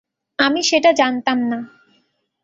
আমি 0.39 0.61
সেটা 0.63 0.91
জানতাম 0.91 1.37
না। 1.51 1.59